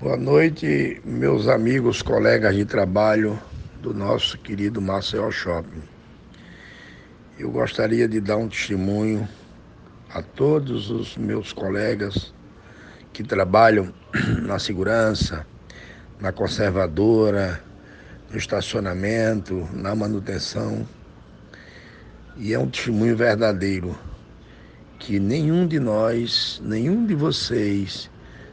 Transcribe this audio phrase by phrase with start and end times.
[0.00, 3.36] Boa noite, meus amigos, colegas de trabalho
[3.82, 5.82] do nosso querido Marcel Shopping.
[7.36, 9.28] Eu gostaria de dar um testemunho
[10.08, 12.32] a todos os meus colegas
[13.12, 13.92] que trabalham
[14.46, 15.44] na segurança,
[16.20, 17.60] na conservadora,
[18.30, 20.86] no estacionamento, na manutenção.
[22.36, 23.98] E é um testemunho verdadeiro
[24.96, 28.08] que nenhum de nós, nenhum de vocês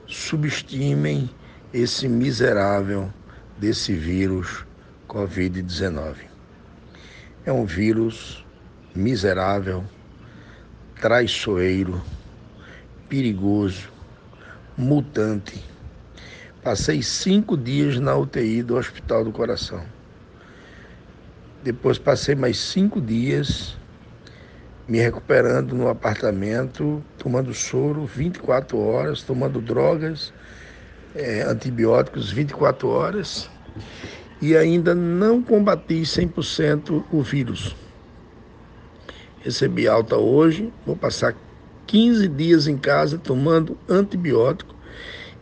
[0.07, 1.29] subestimem
[1.73, 3.11] esse miserável
[3.57, 4.65] desse vírus
[5.07, 6.15] Covid-19.
[7.45, 8.45] É um vírus
[8.95, 9.83] miserável,
[10.99, 12.01] traiçoeiro,
[13.09, 13.89] perigoso,
[14.77, 15.63] mutante.
[16.63, 19.83] Passei cinco dias na UTI do Hospital do Coração.
[21.63, 23.77] Depois passei mais cinco dias
[24.87, 30.31] me recuperando no apartamento, tomando soro 24 horas, tomando drogas,
[31.15, 33.49] é, antibióticos 24 horas
[34.41, 37.75] e ainda não combati 100% o vírus.
[39.39, 41.35] Recebi alta hoje, vou passar
[41.87, 44.75] 15 dias em casa tomando antibiótico,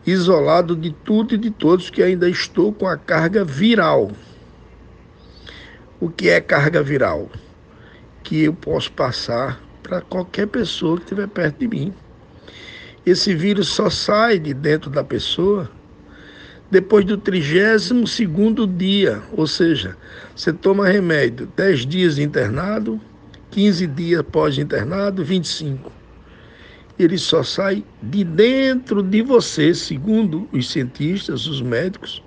[0.06, 4.10] isolado de tudo e de todos, que ainda estou com a carga viral.
[5.98, 7.30] O que é carga viral?
[8.24, 11.92] Que eu posso passar para qualquer pessoa que estiver perto de mim.
[13.04, 15.70] Esse vírus só sai de dentro da pessoa
[16.70, 19.96] depois do 32 segundo dia, ou seja,
[20.34, 22.98] você toma remédio 10 dias internado,
[23.50, 25.92] 15 dias pós-internado, 25.
[26.98, 32.22] Ele só sai de dentro de você, segundo os cientistas, os médicos,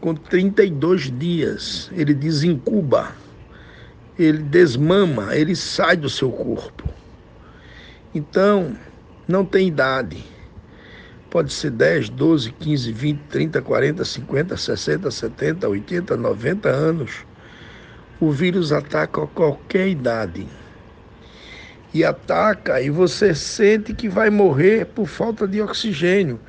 [0.00, 1.90] com 32 dias.
[1.94, 3.12] Ele desincuba
[4.24, 6.88] ele desmama, ele sai do seu corpo.
[8.14, 8.76] Então,
[9.26, 10.24] não tem idade.
[11.30, 17.24] Pode ser 10, 12, 15, 20, 30, 40, 50, 60, 70, 80, 90 anos.
[18.20, 20.46] O vírus ataca a qualquer idade.
[21.94, 26.40] E ataca e você sente que vai morrer por falta de oxigênio.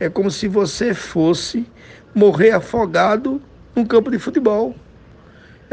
[0.00, 1.66] É como se você fosse
[2.14, 3.40] morrer afogado
[3.74, 4.74] num campo de futebol.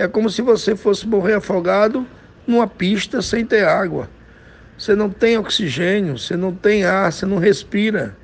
[0.02, 2.08] É como se você fosse morrer afogado
[2.48, 4.10] numa pista sem ter água.
[4.76, 8.18] Você não tem oxigênio, você não tem ar, você não respira.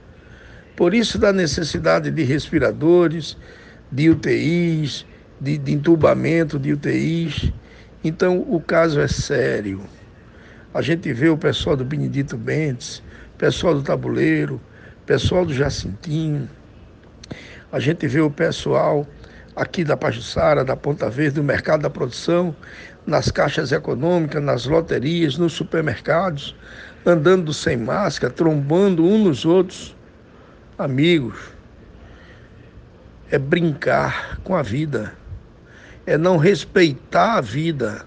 [0.75, 3.37] Por isso da necessidade de respiradores,
[3.91, 5.05] de UTIs,
[5.39, 7.53] de, de entubamento de UTIs.
[8.03, 9.79] Então o caso é sério.
[10.73, 13.03] A gente vê o pessoal do Benedito Bentes,
[13.37, 14.59] pessoal do Tabuleiro,
[15.05, 16.49] pessoal do Jacintinho.
[17.71, 19.05] A gente vê o pessoal
[19.57, 22.55] aqui da Pajussara, da Ponta Verde, do mercado da produção,
[23.07, 26.55] nas caixas econômicas, nas loterias, nos supermercados,
[27.03, 29.95] andando sem máscara, trombando uns nos outros.
[30.77, 31.39] Amigos,
[33.31, 35.11] é brincar com a vida,
[36.05, 38.05] é não respeitar a vida,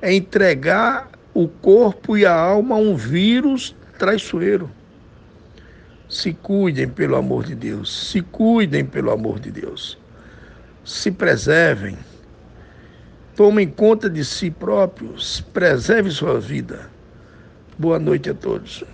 [0.00, 4.70] é entregar o corpo e a alma a um vírus traiçoeiro.
[6.08, 10.01] Se cuidem, pelo amor de Deus, se cuidem, pelo amor de Deus
[10.84, 11.96] se preservem,
[13.36, 16.90] tomem conta de si próprios, preservem sua vida.
[17.78, 18.84] Boa noite a todos.